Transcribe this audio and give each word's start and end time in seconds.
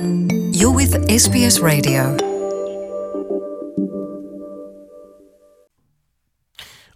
You're 0.00 0.74
with 0.74 0.94
SBS 1.10 1.60
Radio. 1.60 2.16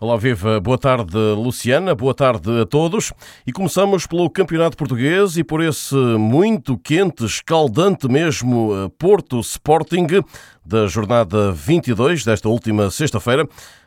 Olá, 0.00 0.16
viva. 0.16 0.58
Boa 0.58 0.78
tarde, 0.78 1.14
Luciana. 1.36 1.94
Boa 1.94 2.14
tarde 2.14 2.62
a 2.62 2.64
todos. 2.64 3.12
E 3.46 3.52
começamos 3.52 4.06
pelo 4.06 4.30
Campeonato 4.30 4.78
Português 4.78 5.36
e 5.36 5.44
por 5.44 5.62
esse 5.62 5.94
muito 5.94 6.78
quente, 6.78 7.26
escaldante 7.26 8.08
mesmo, 8.08 8.72
eh, 8.74 8.90
Porto 8.98 9.38
Sporting 9.40 10.06
da 10.64 10.86
jornada 10.86 11.52
22 11.52 12.24
desta 12.24 12.48
última 12.48 12.90
sexta-feira. 12.90 13.46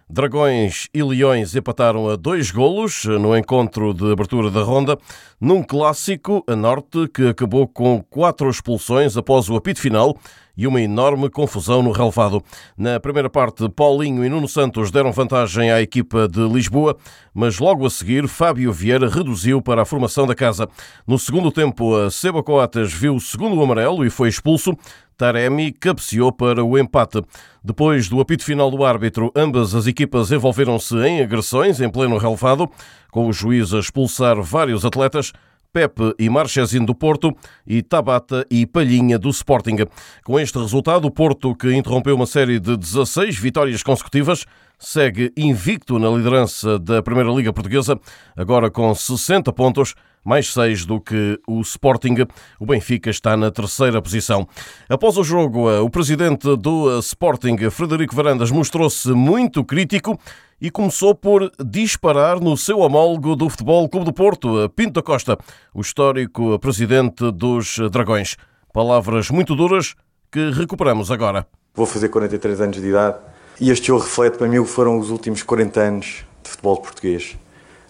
Dragões 0.10 0.88
e 0.94 1.04
Leões 1.04 1.54
empataram 1.54 2.07
a 2.07 2.16
dois 2.16 2.50
golos 2.50 3.04
no 3.04 3.38
encontro 3.38 3.94
de 3.94 4.10
abertura 4.10 4.50
da 4.50 4.64
ronda, 4.64 4.98
num 5.39 5.62
clássico 5.62 6.46
a 6.48 6.56
norte 6.56 7.10
que 7.10 7.28
acabou 7.28 7.68
com 7.68 8.02
quatro 8.02 8.50
expulsões 8.50 9.18
após 9.18 9.50
o 9.50 9.57
apito 9.57 9.82
final 9.82 10.18
e 10.56 10.65
uma 10.65 10.82
enorme 10.82 11.29
confusão 11.29 11.84
no 11.84 11.92
relevado. 11.92 12.42
Na 12.78 13.00
primeira 13.00 13.29
parte, 13.29 13.70
Paulinho 13.70 14.25
e 14.25 14.29
Nuno 14.29 14.48
Santos 14.48 14.89
deram 14.89 15.12
vantagem 15.12 15.71
à 15.71 15.82
equipa 15.82 16.28
de 16.28 16.39
Lisboa, 16.48 16.98
mas 17.34 17.60
logo 17.60 17.86
a 17.86 17.89
seguir, 17.89 18.28
Fábio 18.28 18.71
Vieira 18.71 19.10
reduziu 19.10 19.62
para 19.62 19.84
a 19.84 19.86
formação 19.86 20.26
da 20.26 20.34
casa. 20.34 20.68
No 21.06 21.20
segundo 21.20 21.51
tempo, 21.51 21.96
a 21.96 22.10
Seba 22.10 22.42
Coates 22.42 22.92
viu 22.92 23.15
o 23.15 23.21
segundo 23.21 23.62
amarelo 23.62 24.04
e 24.04 24.10
foi 24.10 24.29
expulso. 24.29 24.71
Taremi 25.18 25.71
cabeceou 25.71 26.32
para 26.32 26.64
o 26.64 26.78
empate. 26.78 27.21
Depois 27.64 28.07
do 28.07 28.21
apito 28.21 28.44
final 28.44 28.70
do 28.70 28.86
árbitro, 28.86 29.32
ambas 29.36 29.74
as 29.74 29.88
equipas 29.88 30.32
envolveram-se 30.32 30.96
em 31.00 31.21
agressões 31.21 31.82
em 31.82 31.90
pleno 31.90 32.17
relevado, 32.17 32.70
com 33.12 33.28
o 33.28 33.34
juiz 33.34 33.73
a 33.73 33.80
expulsar 33.80 34.40
vários 34.42 34.86
atletas. 34.86 35.34
Pepe 35.73 36.16
e 36.17 36.30
Marchesin 36.30 36.84
do 36.84 36.95
Porto 36.95 37.36
e 37.66 37.84
Tabata 37.84 38.45
e 38.50 38.66
Palhinha 38.66 39.20
do 39.20 39.30
Sporting. 39.30 39.76
Com 40.24 40.40
este 40.40 40.58
resultado, 40.58 41.06
o 41.06 41.12
Porto, 41.12 41.54
que 41.56 41.72
interrompeu 41.72 42.16
uma 42.16 42.26
série 42.26 42.59
de 42.59 42.76
16 42.76 43.38
vitórias 43.38 43.84
consecutivas, 43.84 44.46
segue 44.80 45.31
invicto 45.38 46.00
na 46.00 46.09
liderança 46.09 46.80
da 46.80 47.04
Primeira 47.04 47.30
Liga 47.30 47.54
Portuguesa, 47.54 48.00
agora 48.36 48.72
com 48.72 48.94
60 48.96 49.52
pontos 49.54 49.94
mais 50.28 50.52
seis 50.52 50.86
do 50.86 51.00
que 51.00 51.39
o 51.47 51.61
Sporting. 51.61 52.16
O 52.59 52.66
Benfica 52.66 53.09
está 53.09 53.38
na 53.38 53.50
terceira 53.50 54.02
posição. 54.02 54.45
Após 54.89 55.17
o 55.17 55.23
jogo, 55.23 55.72
o 55.81 55.89
presidente 55.89 56.53
do 56.58 57.00
Sporting, 57.00 57.58
Frederico 57.72 58.14
Varandas, 58.14 58.52
mostrou-se 58.52 59.08
muito 59.14 59.64
crítico 59.64 60.19
e 60.59 60.69
começou 60.69 61.16
por 61.16 61.50
disparar 61.66 62.42
no 62.42 62.58
seu 62.58 62.80
homólogo 62.80 63.38
do 63.38 63.50
Futebol 63.50 63.88
Clube 63.88 64.06
do 64.06 64.11
Porto, 64.11 64.69
Pinto 64.75 65.02
Costa, 65.02 65.38
o 65.73 65.80
histórico 65.80 66.59
presidente 66.59 67.31
dos 67.31 67.78
Dragões. 67.89 68.36
Palavras 68.73 69.30
muito 69.30 69.56
duras 69.56 69.95
que 70.30 70.52
recuperamos 70.52 71.09
agora. 71.09 71.47
Vou 71.73 71.86
fazer 71.86 72.09
43 72.09 72.59
anos 72.59 72.81
de 72.81 72.88
idade 72.88 73.17
e 73.62 73.72
este 73.72 73.88
jogo 73.88 74.03
reflete 74.03 74.38
para 74.38 74.47
mim 74.50 74.58
o 74.58 74.66
que 74.66 74.72
foram 74.72 75.00
os 75.00 75.09
últimos 75.09 75.41
40 75.41 75.80
anos 75.80 76.06
de 76.44 76.50
futebol 76.50 76.75
português, 76.81 77.38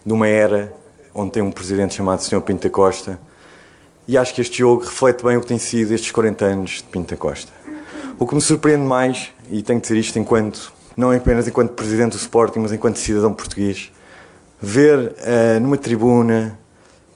numa 0.05 0.27
era 0.27 0.71
onde 1.17 1.31
tem 1.31 1.41
um 1.41 1.51
presidente 1.51 1.95
chamado 1.95 2.21
Sr. 2.21 2.41
Pinta 2.41 2.69
Costa, 2.69 3.19
e 4.07 4.15
acho 4.15 4.35
que 4.35 4.39
este 4.39 4.59
jogo 4.59 4.83
reflete 4.83 5.23
bem 5.23 5.35
o 5.35 5.41
que 5.41 5.47
tem 5.47 5.57
sido 5.57 5.91
estes 5.91 6.11
40 6.11 6.45
anos 6.45 6.71
de 6.77 6.83
Pinta 6.83 7.17
Costa. 7.17 7.51
O 8.19 8.27
que 8.27 8.35
me 8.35 8.39
surpreende 8.41 8.85
mais, 8.85 9.31
e 9.49 9.63
tenho 9.63 9.81
que 9.81 9.87
dizer 9.87 9.99
isto 9.99 10.19
enquanto, 10.19 10.71
não 10.95 11.11
apenas 11.11 11.47
enquanto 11.47 11.71
presidente 11.71 12.11
do 12.11 12.17
Sporting, 12.17 12.59
mas 12.59 12.71
enquanto 12.71 12.97
cidadão 12.97 13.33
português, 13.33 13.91
ver 14.61 14.99
uh, 14.99 15.59
numa 15.59 15.77
tribuna 15.77 16.57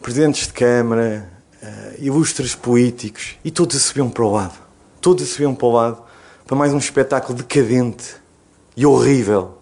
presidentes 0.02 0.48
de 0.48 0.54
Câmara, 0.54 1.30
uh, 1.62 2.04
ilustres 2.04 2.56
políticos, 2.56 3.38
e 3.46 3.52
todos 3.52 3.76
a 3.76 3.80
subiam 3.80 4.10
para 4.10 4.24
o 4.24 4.32
lado. 4.32 4.56
Todos 5.00 5.24
a 5.24 5.28
subiam 5.28 5.54
para 5.54 5.68
o 5.68 5.72
lado 5.72 6.04
para 6.48 6.58
mais 6.58 6.74
um 6.74 6.80
espetáculo 6.80 7.38
decadente 7.38 8.16
e 8.76 8.84
horrível 8.84 9.60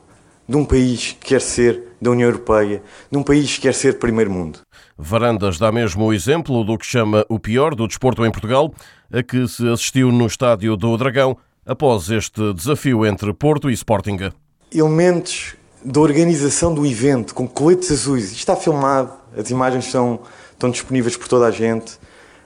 de 0.47 0.55
um 0.55 0.63
país 0.65 1.15
que 1.19 1.27
quer 1.27 1.41
ser 1.41 1.88
da 2.01 2.11
União 2.11 2.27
Europeia, 2.27 2.81
de 3.11 3.17
um 3.17 3.23
país 3.23 3.55
que 3.55 3.61
quer 3.61 3.73
ser 3.73 3.99
primeiro 3.99 4.31
mundo. 4.31 4.59
Varandas 4.97 5.57
dá 5.57 5.71
mesmo 5.71 6.05
o 6.05 6.13
exemplo 6.13 6.63
do 6.63 6.77
que 6.77 6.85
chama 6.85 7.25
o 7.29 7.39
pior 7.39 7.75
do 7.75 7.87
desporto 7.87 8.25
em 8.25 8.31
Portugal, 8.31 8.73
a 9.11 9.23
que 9.23 9.47
se 9.47 9.67
assistiu 9.67 10.11
no 10.11 10.27
estádio 10.27 10.75
do 10.75 10.95
Dragão 10.97 11.37
após 11.65 12.09
este 12.09 12.53
desafio 12.53 13.05
entre 13.05 13.33
Porto 13.33 13.69
e 13.69 13.73
Sporting. 13.73 14.31
Elementos 14.73 15.55
da 15.83 15.99
organização 15.99 16.73
do 16.73 16.85
evento, 16.85 17.33
com 17.33 17.47
coletes 17.47 17.91
azuis, 17.91 18.25
isto 18.25 18.39
está 18.39 18.55
filmado, 18.55 19.13
as 19.37 19.49
imagens 19.49 19.85
estão, 19.85 20.19
estão 20.51 20.69
disponíveis 20.69 21.15
por 21.15 21.27
toda 21.27 21.45
a 21.47 21.51
gente, 21.51 21.97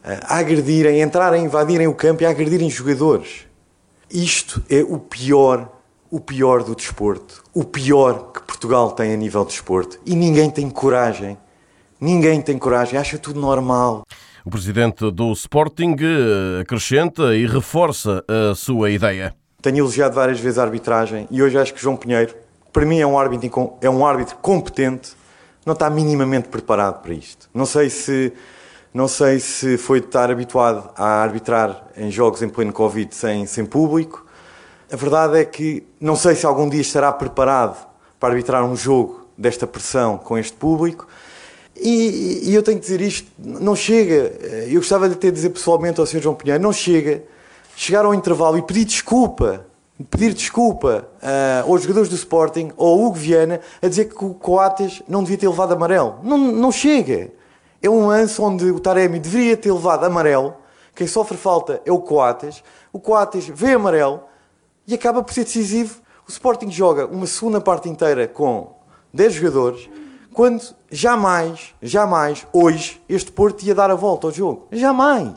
a 0.04 0.38
agredirem, 0.38 1.02
a 1.02 1.06
entrarem, 1.06 1.42
a 1.42 1.46
invadirem 1.46 1.88
o 1.88 1.94
campo 1.94 2.24
e 2.24 2.26
a 2.26 2.30
agredirem 2.30 2.70
jogadores. 2.70 3.48
Isto 4.12 4.62
é 4.70 4.82
o 4.84 5.00
pior 5.00 5.70
o 6.14 6.20
pior 6.20 6.64
do 6.64 6.76
desporto, 6.76 7.44
o 7.56 7.64
pior 7.64 8.32
que 8.34 8.43
Portugal 8.64 8.92
tem 8.92 9.14
a 9.14 9.18
nível 9.18 9.44
de 9.44 9.52
desporto. 9.52 10.00
E 10.06 10.16
ninguém 10.16 10.50
tem 10.50 10.70
coragem. 10.70 11.38
Ninguém 12.00 12.42
tem 12.42 12.58
coragem, 12.58 12.98
acha 12.98 13.18
tudo 13.18 13.38
normal. 13.38 14.04
O 14.46 14.50
presidente 14.50 15.12
do 15.12 15.34
Sporting 15.34 15.98
eh, 16.00 16.62
acrescenta 16.62 17.36
e 17.36 17.46
reforça 17.46 18.24
a 18.26 18.56
sua 18.56 18.90
ideia. 18.90 19.36
Tenho 19.62 19.80
elogiado 19.80 20.16
várias 20.16 20.40
vezes 20.40 20.58
a 20.58 20.64
arbitragem 20.64 21.28
e 21.30 21.44
hoje 21.44 21.58
acho 21.58 21.74
que 21.74 21.82
João 21.82 21.98
Pinheiro, 21.98 22.34
para 22.72 22.86
mim, 22.86 23.00
é 23.00 23.06
um 23.06 23.20
árbitro, 23.20 23.74
é 23.82 23.90
um 23.90 24.06
árbitro 24.06 24.38
competente, 24.38 25.12
não 25.66 25.74
está 25.74 25.90
minimamente 25.90 26.48
preparado 26.48 27.02
para 27.02 27.14
isto. 27.14 27.50
Não 27.54 27.66
sei 27.66 27.90
se 27.90 28.32
não 28.94 29.10
sei 29.10 29.42
se 29.42 29.78
foi 29.78 30.00
de 30.00 30.06
estar 30.06 30.32
habituado 30.32 30.90
a 30.96 31.22
arbitrar 31.22 31.88
em 31.98 32.10
jogos 32.10 32.42
em 32.42 32.48
pleno 32.48 32.72
Covid 32.72 33.14
sem, 33.14 33.46
sem 33.46 33.66
público, 33.66 34.26
a 34.90 34.96
verdade 34.96 35.38
é 35.40 35.44
que 35.44 35.86
não 36.00 36.16
sei 36.16 36.36
se 36.36 36.46
algum 36.46 36.70
dia 36.70 36.82
estará 36.82 37.12
preparado 37.12 37.93
para 38.24 38.36
arbitrar 38.36 38.64
um 38.64 38.74
jogo 38.74 39.28
desta 39.38 39.68
pressão 39.68 40.18
com 40.18 40.38
este 40.38 40.54
público. 40.54 41.06
E, 41.76 42.40
e, 42.44 42.56
eu 42.56 42.64
tenho 42.64 42.78
que 42.80 42.86
dizer 42.86 43.02
isto, 43.02 43.30
não 43.38 43.76
chega, 43.76 44.32
eu 44.70 44.76
gostava 44.76 45.10
de 45.10 45.16
ter 45.16 45.30
dizer 45.30 45.50
pessoalmente 45.50 46.00
ao 46.00 46.06
Sr. 46.06 46.22
João 46.22 46.34
Pinheiro, 46.34 46.64
não 46.64 46.72
chega 46.72 47.22
chegar 47.76 48.06
ao 48.06 48.14
intervalo 48.14 48.58
e 48.58 48.62
pedir 48.62 48.86
desculpa, 48.86 49.66
pedir 50.10 50.34
desculpa 50.34 51.06
uh, 51.22 51.70
aos 51.70 51.82
jogadores 51.82 52.08
do 52.08 52.16
Sporting 52.16 52.72
ou 52.78 52.94
ao 52.94 53.08
Hugo 53.08 53.16
Viana 53.18 53.60
a 53.82 53.90
dizer 53.90 54.06
que 54.06 54.24
o 54.24 54.34
Coates 54.34 55.04
não 55.06 55.22
devia 55.22 55.38
ter 55.38 55.50
levado 55.50 55.74
amarelo. 55.74 56.20
Não, 56.24 56.38
não 56.38 56.72
chega. 56.72 57.30
É 57.82 57.90
um 57.90 58.08
lance 58.08 58.42
onde 58.42 58.72
o 58.72 58.80
Taremi 58.80 59.20
deveria 59.20 59.58
ter 59.58 59.74
levado 59.74 60.06
amarelo, 60.06 60.56
quem 60.96 61.08
sofre 61.08 61.36
falta 61.36 61.82
é 61.86 61.92
o 61.92 62.00
Coates, 62.00 62.64
o 62.94 63.02
Coates 63.02 63.50
vê 63.54 63.74
amarelo, 63.74 64.22
e 64.88 64.94
acaba 64.94 65.22
por 65.22 65.34
ser 65.34 65.44
decisivo. 65.44 66.03
O 66.28 66.32
Sporting 66.32 66.72
joga 66.72 67.06
uma 67.06 67.28
segunda 67.28 67.60
parte 67.60 67.90
inteira 67.90 68.28
com 68.28 68.76
10 69.14 69.34
jogadores, 69.34 69.90
quando 70.32 70.64
jamais, 70.94 71.74
jamais, 71.82 72.46
hoje, 72.54 73.02
este 73.10 73.32
Porto 73.32 73.64
ia 73.64 73.74
dar 73.74 73.90
a 73.90 73.96
volta 73.96 74.28
ao 74.28 74.34
jogo. 74.34 74.68
Jamais. 74.72 75.32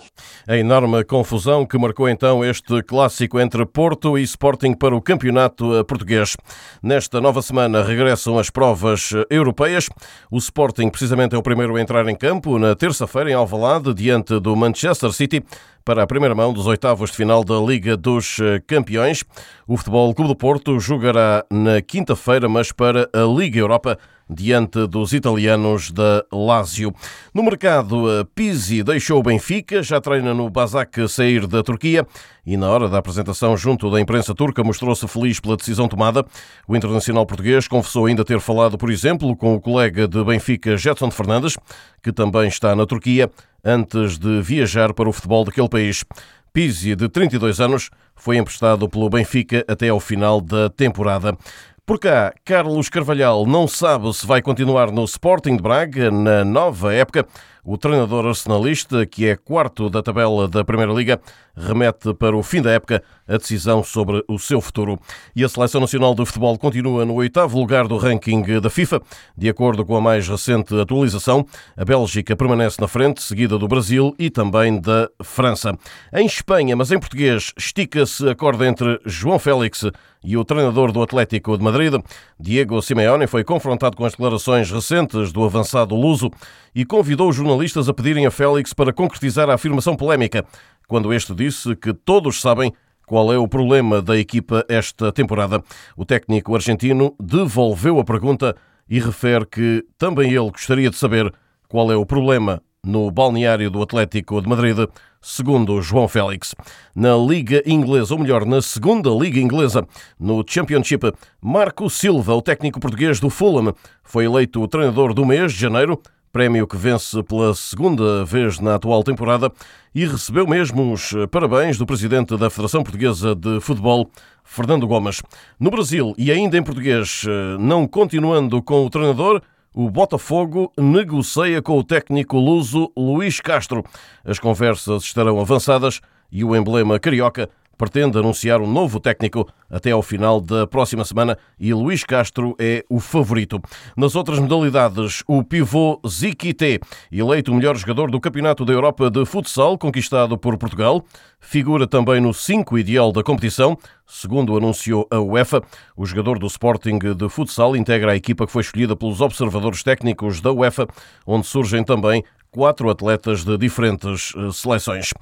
A 0.47 0.55
enorme 0.55 1.03
confusão 1.03 1.65
que 1.65 1.79
marcou 1.79 2.09
então 2.11 2.45
este 2.45 2.83
clássico 2.83 3.41
entre 3.41 3.65
Porto 3.65 4.19
e 4.19 4.23
Sporting 4.23 4.75
para 4.75 4.95
o 4.95 5.01
campeonato 5.01 5.83
português. 5.87 6.37
Nesta 6.83 7.23
nova 7.23 7.41
semana 7.41 7.83
regressam 7.83 8.39
as 8.39 8.51
provas 8.51 9.13
europeias. 9.31 9.89
O 10.31 10.37
Sporting, 10.37 10.91
precisamente, 10.91 11.35
é 11.35 11.39
o 11.39 11.43
primeiro 11.43 11.75
a 11.77 11.81
entrar 11.81 12.07
em 12.07 12.15
campo 12.15 12.59
na 12.59 12.77
terça-feira 12.77 13.31
em 13.31 13.35
Alvalade, 13.35 13.95
diante 13.95 14.39
do 14.39 14.55
Manchester 14.55 15.11
City 15.11 15.43
para 15.87 16.03
a 16.03 16.07
primeira 16.07 16.35
mão 16.35 16.53
dos 16.53 16.67
oitavos 16.67 17.11
de 17.11 17.17
final 17.17 17.43
da 17.45 17.59
Liga 17.61 17.97
dos 17.97 18.39
Campeões. 18.67 19.25
O 19.67 19.77
Futebol 19.77 20.13
Clube 20.15 20.33
do 20.33 20.37
Porto 20.37 20.79
jogará 20.79 21.45
na 21.51 21.81
quinta-feira, 21.81 22.49
mas 22.49 22.73
para 22.73 23.09
a 23.13 23.23
Liga 23.23 23.61
Europa 23.61 23.97
diante 24.29 24.85
dos 24.89 25.13
italianos 25.13 25.46
da 25.93 26.25
Lazio. 26.33 26.93
No 27.33 27.43
mercado, 27.43 28.27
Pizzi 28.35 28.83
deixou 28.83 29.21
o 29.21 29.23
Benfica, 29.23 29.83
já 29.83 30.01
treina 30.01 30.35
no 30.35 30.51
Basak 30.51 31.09
sair 31.09 31.47
da 31.47 31.63
Turquia 31.63 32.07
e 32.45 32.57
na 32.57 32.69
hora 32.69 32.89
da 32.89 32.99
apresentação 32.99 33.57
junto 33.57 33.91
da 33.91 34.01
imprensa 34.01 34.35
turca 34.35 34.63
mostrou-se 34.65 35.07
feliz 35.07 35.41
pela 35.41 35.57
decisão 35.57 35.89
tomada. 35.89 36.25
O 36.67 36.77
internacional 36.77 37.27
português 37.27 37.69
confessou 37.69 38.07
ainda 38.07 38.25
ter 38.25 38.41
falado, 38.41 38.77
por 38.79 38.91
exemplo, 38.91 39.37
com 39.37 39.55
o 39.55 39.61
colega 39.61 40.09
de 40.09 40.23
Benfica, 40.25 40.77
Jetson 40.77 41.11
Fernandes, 41.11 41.57
que 42.03 42.13
também 42.13 42.49
está 42.49 42.75
na 42.75 42.87
Turquia, 42.87 43.31
antes 43.65 44.19
de 44.19 44.41
viajar 44.43 44.93
para 44.95 45.09
o 45.09 45.13
futebol 45.13 45.45
daquele 45.45 45.69
país. 45.69 46.05
Pizzi, 46.53 46.97
de 46.97 47.09
32 47.09 47.61
anos, 47.61 47.91
foi 48.15 48.39
emprestado 48.39 48.89
pelo 48.89 49.11
Benfica 49.11 49.65
até 49.69 49.91
ao 49.91 50.01
final 50.01 50.41
da 50.41 50.71
temporada. 50.71 51.37
Por 51.87 52.01
cá, 52.01 52.35
Carlos 52.45 52.89
Carvalhal 52.89 53.47
não 53.47 53.69
sabe 53.69 54.13
se 54.13 54.27
vai 54.27 54.43
continuar 54.43 54.91
no 54.91 55.05
Sporting 55.05 55.55
de 55.55 55.63
Braga 55.63 56.11
na 56.11 56.45
nova 56.45 56.93
época. 56.93 57.25
O 57.65 57.79
treinador 57.79 58.27
arsenalista, 58.27 59.07
que 59.07 59.29
é 59.29 59.37
quarto 59.37 59.89
da 59.89 60.03
tabela 60.03 60.49
da 60.49 60.65
Primeira 60.65 60.93
Liga, 60.93 61.21
remete 61.57 62.13
para 62.13 62.37
o 62.37 62.43
fim 62.43 62.61
da 62.61 62.73
época 62.73 63.05
a 63.29 63.37
decisão 63.37 63.83
sobre 63.83 64.23
o 64.29 64.39
seu 64.39 64.61
futuro. 64.61 64.99
E 65.35 65.45
a 65.45 65.49
Seleção 65.49 65.81
Nacional 65.81 66.15
de 66.15 66.25
Futebol 66.25 66.57
continua 66.59 67.05
no 67.05 67.15
oitavo 67.15 67.59
lugar 67.59 67.89
do 67.89 67.97
ranking 67.97 68.61
da 68.61 68.71
FIFA. 68.71 69.01
De 69.37 69.49
acordo 69.49 69.85
com 69.85 69.97
a 69.97 70.01
mais 70.01 70.29
recente 70.29 70.79
atualização, 70.79 71.47
a 71.77 71.85
Bélgica 71.85 72.37
permanece 72.37 72.81
na 72.81 72.89
frente, 72.89 73.23
seguida 73.23 73.59
do 73.59 73.69
Brasil 73.69 74.15
e 74.19 74.31
também 74.31 74.81
da 74.81 75.09
França. 75.23 75.77
Em 76.13 76.27
Espanha, 76.27 76.77
mas 76.77 76.93
em 76.93 76.99
português, 76.99 77.53
estica-se 77.57 78.29
a 78.29 78.35
corda 78.35 78.67
entre 78.67 79.01
João 79.05 79.39
Félix 79.39 79.85
e 80.27 80.37
o 80.37 80.45
treinador 80.45 80.91
do 80.91 81.03
Atlético 81.03 81.57
de 81.57 81.63
Madrid, 81.63 81.95
Diego 82.39 82.83
Simeone, 82.83 83.29
foi 83.29 83.45
confrontado 83.45 83.97
com 83.97 84.05
as 84.05 84.13
declarações 84.13 84.71
recentes 84.71 85.33
do 85.33 85.45
avançado 85.45 85.95
luso 85.95 86.31
e 86.75 86.85
convidou 86.85 87.29
os 87.29 87.37
jornalistas 87.37 87.89
a 87.89 87.95
pedirem 87.95 88.27
a 88.27 88.31
Félix 88.31 88.73
para 88.73 88.93
concretizar 88.93 89.49
a 89.49 89.55
afirmação 89.55 89.95
polémica, 89.95 90.45
quando 90.89 91.13
este 91.13 91.33
disse 91.35 91.77
que 91.77 91.95
todos 91.95 92.41
sabem 92.41 92.73
qual 93.07 93.33
é 93.33 93.39
o 93.39 93.49
problema 93.49 94.03
da 94.03 94.19
equipa 94.19 94.65
esta 94.69 95.13
temporada. 95.13 95.63
O 95.97 96.05
técnico 96.05 96.55
argentino 96.55 97.15
devolveu 97.19 98.01
a 98.01 98.05
pergunta 98.05 98.55
e 98.89 98.99
refere 98.99 99.47
que 99.47 99.85
também 99.97 100.33
ele 100.33 100.51
gostaria 100.51 100.91
de 100.91 100.97
saber 100.97 101.33
qual 101.69 101.91
é 101.91 101.97
o 101.97 102.05
problema 102.05 102.61
no 102.85 103.11
balneário 103.11 103.69
do 103.69 103.83
Atlético 103.83 104.41
de 104.41 104.49
Madrid, 104.49 104.77
segundo 105.21 105.83
João 105.83 106.07
Félix. 106.07 106.55
Na 106.95 107.17
Liga 107.17 107.61
Inglesa, 107.67 108.15
ou 108.15 108.21
melhor, 108.21 108.47
na 108.47 108.63
segunda 108.63 109.11
Liga 109.11 109.41
Inglesa, 109.41 109.85
no 110.19 110.45
Championship, 110.47 111.13
Marco 111.41 111.91
Silva, 111.91 112.35
o 112.35 112.43
técnico 112.43 112.79
português 112.79 113.19
do 113.19 113.29
Fulham, 113.29 113.75
foi 114.05 114.27
eleito 114.27 114.67
treinador 114.69 115.13
do 115.13 115.27
mês 115.27 115.53
de 115.53 115.59
janeiro, 115.59 116.01
prémio 116.37 116.67
que 116.67 116.77
vence 116.77 117.23
pela 117.23 117.55
segunda 117.55 118.23
vez 118.23 118.61
na 118.61 118.75
atual 118.75 119.03
temporada 119.03 119.51
e 119.95 120.05
recebeu 120.05 120.47
mesmo 120.47 120.93
os 120.93 121.15
parabéns 121.31 121.79
do 121.79 121.87
presidente 121.87 122.37
da 122.37 122.51
Federação 122.51 122.83
Portuguesa 122.83 123.35
de 123.35 123.59
Futebol, 123.59 124.11
Fernando 124.45 124.87
Gomes. 124.87 125.23
No 125.59 125.71
Brasil, 125.71 126.15
e 126.19 126.31
ainda 126.31 126.59
em 126.59 126.63
português, 126.63 127.23
não 127.59 127.89
continuando 127.89 128.63
com 128.63 128.85
o 128.85 128.91
treinador, 128.91 129.41
o 129.75 129.89
Botafogo 129.91 130.71
negocia 130.77 131.63
com 131.63 131.79
o 131.79 131.83
técnico 131.83 132.37
luso 132.37 132.93
Luís 132.95 133.41
Castro. 133.41 133.83
As 134.23 134.39
conversas 134.39 135.05
estarão 135.05 135.41
avançadas 135.41 136.03
e 136.31 136.45
o 136.45 136.55
emblema 136.55 137.01
carioca 137.01 137.49
pretende 137.77 138.19
anunciar 138.19 138.61
um 138.61 138.71
novo 138.71 138.99
técnico 139.01 139.47
até 139.71 139.91
ao 139.91 140.03
final 140.03 140.41
da 140.41 140.67
próxima 140.67 141.05
semana 141.05 141.37
e 141.59 141.75
Luís 141.75 142.05
Castro 142.05 142.55
é 142.59 142.85
o 142.89 143.01
favorito. 143.01 143.61
Nas 143.97 144.15
outras 144.15 144.39
modalidades, 144.39 145.23
o 145.27 145.43
pivô 145.43 146.01
Ziquité, 146.07 146.79
eleito 147.11 147.53
o 147.53 147.55
melhor 147.55 147.77
jogador 147.77 148.11
do 148.11 148.21
Campeonato 148.21 148.65
da 148.65 148.73
Europa 148.73 149.11
de 149.11 149.25
Futsal, 149.25 149.77
conquistado 149.77 150.39
por 150.39 150.57
Portugal, 150.57 151.05
figura 151.41 151.87
também 151.87 152.21
no 152.21 152.33
5 152.33 152.79
ideal 152.79 153.13
da 153.13 153.23
competição, 153.23 153.77
segundo 154.07 154.57
anunciou 154.57 155.07
a 155.11 155.21
UEFA. 155.21 155.63
O 155.97 156.07
jogador 156.07 156.39
do 156.39 156.47
Sporting 156.47 156.99
de 156.99 157.29
Futsal 157.29 157.77
integra 157.77 158.13
a 158.13 158.17
equipa 158.17 158.47
que 158.47 158.53
foi 158.53 158.63
escolhida 158.63 158.97
pelos 158.97 159.21
observadores 159.21 159.83
técnicos 159.83 160.41
da 160.41 160.53
UEFA, 160.53 160.87
onde 161.27 161.47
surgem 161.47 161.85
também 161.85 162.25
quatro 162.57 162.89
atletas 162.89 163.45
de 163.45 163.59
diferentes 163.59 164.33
eh, 164.35 164.51
seleções. 164.51 165.13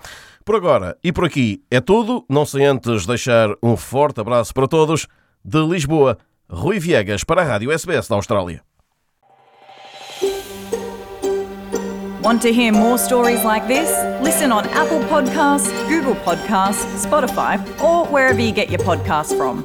Por 0.45 0.55
agora 0.55 0.97
e 1.03 1.13
por 1.13 1.25
aqui 1.25 1.65
é 1.69 1.81
tudo, 1.81 2.25
não 2.31 2.47
sem 2.47 2.65
antes 2.65 3.05
deixar 3.05 3.49
um 3.61 3.77
forte 3.77 4.21
abraço 4.21 4.55
para 4.55 4.69
todos. 4.69 5.09
De 5.45 5.59
Lisboa, 5.59 6.17
Rui 6.49 6.79
Viegas 6.79 7.25
para 7.25 7.43
a 7.43 7.45
Rádio 7.45 7.73
SBS 7.73 8.07
da 8.07 8.15
Austrália. 8.15 8.63
Want 12.23 12.41
to 12.43 12.53
hear 12.53 12.73
more 12.73 12.97
stories 12.97 13.45
like 13.45 13.67
this? 13.67 13.91
Listen 14.23 14.53
on 14.53 14.65
Apple 14.69 15.01
Podcasts, 15.11 15.69
Google 15.89 16.15
Podcasts, 16.25 16.87
Spotify, 17.05 17.59
or 17.83 18.07
wherever 18.07 18.41
you 18.41 18.53
get 18.53 18.71
your 18.71 18.81
podcasts 18.81 19.37
from. 19.37 19.63